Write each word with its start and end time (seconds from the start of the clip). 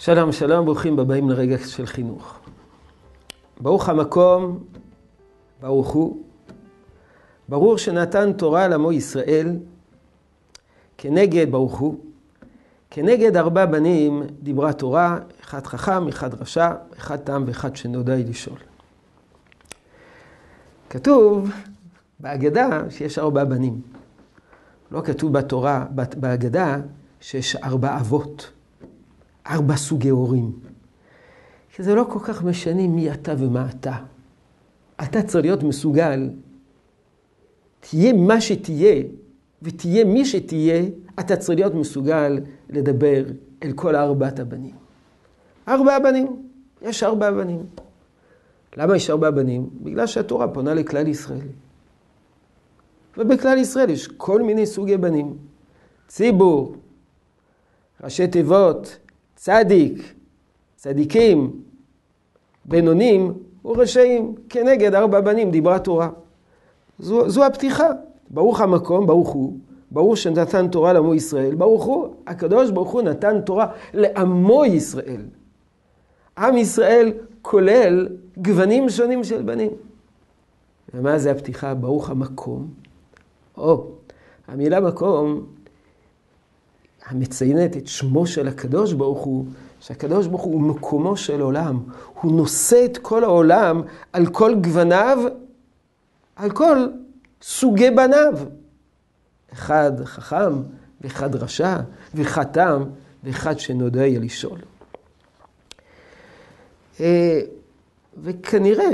שלום, 0.00 0.32
שלום, 0.32 0.64
ברוכים 0.64 0.98
הבאים 0.98 1.30
לרגע 1.30 1.58
של 1.58 1.86
חינוך. 1.86 2.38
ברוך 3.60 3.88
המקום, 3.88 4.64
ברוך 5.60 5.88
הוא. 5.88 6.22
ברור 7.48 7.78
שנתן 7.78 8.32
תורה 8.32 8.68
לעמו 8.68 8.92
ישראל, 8.92 9.56
כנגד, 10.98 11.50
ברוך 11.50 11.78
הוא, 11.78 11.98
כנגד 12.90 13.36
ארבע 13.36 13.66
בנים 13.66 14.22
דיברה 14.42 14.72
תורה, 14.72 15.18
אחד 15.40 15.66
חכם, 15.66 16.08
אחד 16.08 16.34
רשע, 16.34 16.72
אחד 16.98 17.16
תם 17.16 17.44
ואחד 17.46 17.76
שנודע 17.76 18.16
לשאול. 18.16 18.58
כתוב 20.90 21.50
בהגדה 22.20 22.82
שיש 22.90 23.18
ארבע 23.18 23.44
בנים. 23.44 23.80
לא 24.90 25.00
כתוב 25.00 25.32
בתורה, 25.32 25.84
בהגדה, 26.16 26.76
שיש 27.20 27.56
ארבע 27.56 27.96
אבות. 27.96 28.50
ארבע 29.48 29.76
סוגי 29.76 30.08
הורים. 30.08 30.52
כי 31.74 31.82
זה 31.82 31.94
לא 31.94 32.06
כל 32.10 32.18
כך 32.22 32.44
משנה 32.44 32.86
מי 32.86 33.12
אתה 33.12 33.34
ומה 33.38 33.68
אתה. 33.70 33.96
אתה 35.02 35.22
צריך 35.22 35.44
להיות 35.44 35.62
מסוגל, 35.62 36.30
תהיה 37.80 38.12
מה 38.12 38.40
שתהיה, 38.40 39.02
ותהיה 39.62 40.04
מי 40.04 40.24
שתהיה, 40.24 40.82
אתה 41.20 41.36
צריך 41.36 41.58
להיות 41.58 41.74
מסוגל 41.74 42.40
לדבר 42.70 43.24
אל 43.62 43.72
כל 43.72 43.96
ארבעת 43.96 44.38
הבנים. 44.38 44.74
ארבע 45.68 45.98
בנים, 45.98 46.42
יש 46.82 47.02
ארבע 47.02 47.30
בנים. 47.30 47.66
למה 48.76 48.96
יש 48.96 49.10
ארבע 49.10 49.30
בנים? 49.30 49.70
בגלל 49.82 50.06
שהתורה 50.06 50.48
פונה 50.48 50.74
לכלל 50.74 51.08
ישראל. 51.08 51.48
ובכלל 53.16 53.58
ישראל 53.58 53.90
יש 53.90 54.08
כל 54.08 54.42
מיני 54.42 54.66
סוגי 54.66 54.96
בנים. 54.96 55.36
ציבור, 56.08 56.74
ראשי 58.04 58.26
תיבות, 58.26 58.98
צדיק, 59.38 60.14
צדיקים, 60.76 61.50
בינונים 62.64 63.32
ורשעים, 63.64 64.34
כנגד 64.48 64.94
ארבע 64.94 65.20
בנים 65.20 65.50
דיברה 65.50 65.78
תורה. 65.78 66.08
זו, 66.98 67.28
זו 67.28 67.44
הפתיחה. 67.44 67.88
ברוך 68.30 68.60
המקום, 68.60 69.06
ברוך 69.06 69.28
הוא, 69.28 69.58
ברוך 69.90 70.16
שנתן 70.16 70.68
תורה 70.68 70.92
לעמו 70.92 71.14
ישראל, 71.14 71.54
ברוך 71.54 71.84
הוא, 71.84 72.08
הקדוש 72.26 72.70
ברוך 72.70 72.90
הוא 72.90 73.02
נתן 73.02 73.40
תורה 73.40 73.66
לעמו 73.94 74.64
ישראל. 74.64 75.22
עם 76.38 76.56
ישראל 76.56 77.12
כולל 77.42 78.08
גוונים 78.36 78.88
שונים 78.88 79.24
של 79.24 79.42
בנים. 79.42 79.70
ומה 80.94 81.18
זה 81.18 81.30
הפתיחה? 81.30 81.74
ברוך 81.74 82.10
המקום. 82.10 82.68
או, 83.58 83.86
המילה 84.48 84.80
מקום 84.80 85.46
המציינת 87.08 87.76
את 87.76 87.86
שמו 87.86 88.26
של 88.26 88.48
הקדוש 88.48 88.92
ברוך 88.92 89.24
הוא, 89.24 89.46
שהקדוש 89.80 90.26
ברוך 90.26 90.42
הוא 90.42 90.60
מקומו 90.60 91.16
של 91.16 91.40
עולם. 91.40 91.80
הוא 92.20 92.32
נושא 92.32 92.84
את 92.84 92.98
כל 92.98 93.24
העולם 93.24 93.82
על 94.12 94.26
כל 94.26 94.54
גווניו, 94.54 95.18
על 96.36 96.50
כל 96.50 96.88
סוגי 97.42 97.90
בניו. 97.90 98.38
אחד 99.52 99.92
חכם, 100.04 100.62
ואחד 101.00 101.34
רשע, 101.34 101.76
ואחד 102.14 102.44
תם, 102.44 102.84
ואחד 103.24 103.58
שנודע 103.58 104.06
יהיה 104.06 104.20
לשאול. 104.20 104.58
אה, 107.00 107.40
וכנראה, 108.22 108.88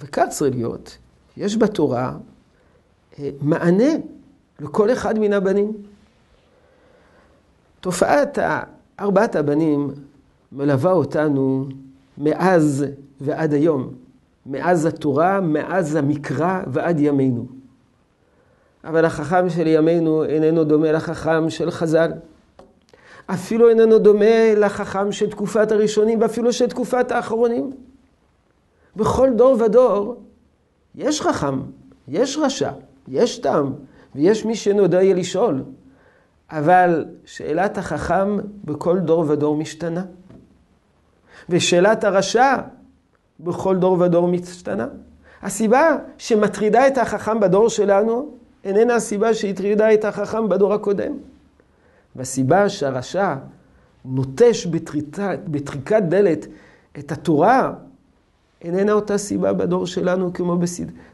וכך 0.00 0.24
צריך 0.30 0.54
להיות, 0.54 0.98
יש 1.36 1.56
בתורה 1.56 2.16
אה, 3.18 3.30
מענה 3.40 3.92
לכל 4.60 4.92
אחד 4.92 5.18
מן 5.18 5.32
הבנים. 5.32 5.72
תופעת 7.86 8.38
ארבעת 9.00 9.36
הבנים 9.36 9.90
מלווה 10.52 10.92
אותנו 10.92 11.68
מאז 12.18 12.84
ועד 13.20 13.52
היום, 13.52 13.94
מאז 14.46 14.86
התורה, 14.86 15.40
מאז 15.40 15.94
המקרא 15.94 16.62
ועד 16.66 17.00
ימינו. 17.00 17.46
אבל 18.84 19.04
החכם 19.04 19.50
של 19.50 19.66
ימינו 19.66 20.24
איננו 20.24 20.64
דומה 20.64 20.92
לחכם 20.92 21.50
של 21.50 21.70
חז"ל. 21.70 22.12
אפילו 23.26 23.68
איננו 23.68 23.98
דומה 23.98 24.54
לחכם 24.56 25.12
של 25.12 25.30
תקופת 25.30 25.72
הראשונים 25.72 26.20
ואפילו 26.20 26.52
של 26.52 26.66
תקופת 26.66 27.12
האחרונים. 27.12 27.72
בכל 28.96 29.30
דור 29.36 29.56
ודור 29.62 30.22
יש 30.94 31.20
חכם, 31.20 31.60
יש 32.08 32.38
רשע, 32.38 32.70
יש 33.08 33.38
תם, 33.38 33.72
ויש 34.14 34.44
מי 34.44 34.56
שנודע 34.56 35.02
יהיה 35.02 35.14
לשאול. 35.14 35.62
אבל 36.50 37.04
שאלת 37.24 37.78
החכם 37.78 38.36
בכל 38.64 38.98
דור 38.98 39.24
ודור 39.28 39.56
משתנה. 39.56 40.04
ושאלת 41.48 42.04
הרשע 42.04 42.56
בכל 43.40 43.76
דור 43.76 44.00
ודור 44.00 44.28
משתנה. 44.28 44.86
הסיבה 45.42 45.96
שמטרידה 46.18 46.86
את 46.86 46.98
החכם 46.98 47.40
בדור 47.40 47.68
שלנו 47.68 48.30
איננה 48.64 48.94
הסיבה 48.94 49.34
שהטרידה 49.34 49.94
את 49.94 50.04
החכם 50.04 50.48
בדור 50.48 50.74
הקודם. 50.74 51.12
והסיבה 52.16 52.68
שהרשע 52.68 53.34
נוטש 54.04 54.66
בטריקת, 55.46 56.02
דלת 56.08 56.46
את 56.98 57.12
התורה 57.12 57.72
איננה 58.62 58.92
אותה 58.92 59.18
סיבה 59.18 59.52
בדור 59.52 59.86
שלנו 59.86 60.32
כמו 60.32 60.58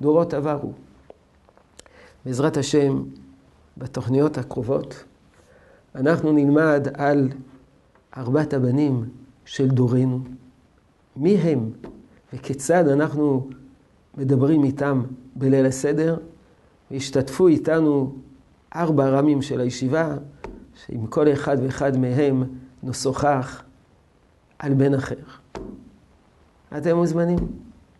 בדורות 0.00 0.34
עברו. 0.34 0.72
בעזרת 2.24 2.56
השם, 2.56 3.02
בתוכניות 3.76 4.38
הקרובות, 4.38 5.04
אנחנו 5.98 6.32
נלמד 6.32 6.88
על 6.94 7.28
ארבעת 8.16 8.54
הבנים 8.54 9.04
של 9.44 9.68
דורנו. 9.68 10.20
מי 11.16 11.34
הם 11.34 11.70
וכיצד 12.32 12.88
אנחנו 12.88 13.48
מדברים 14.16 14.64
איתם 14.64 15.02
בליל 15.36 15.66
הסדר, 15.66 16.16
והשתתפו 16.90 17.48
איתנו 17.48 18.14
ארבע 18.74 19.08
רמים 19.08 19.42
של 19.42 19.60
הישיבה, 19.60 20.16
שעם 20.74 21.06
כל 21.06 21.32
אחד 21.32 21.56
ואחד 21.62 21.96
מהם 21.96 22.44
נשוחח 22.82 23.62
על 24.58 24.74
בן 24.74 24.94
אחר. 24.94 25.14
אתם 26.76 26.96
מוזמנים, 26.96 27.38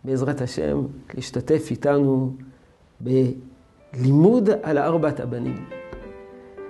בעזרת 0.05 0.41
השם, 0.41 0.83
להשתתף 1.15 1.67
איתנו 1.71 2.35
בלימוד 3.01 4.51
על 4.63 4.79
ארבעת 4.79 5.21
הבנים. 5.21 5.65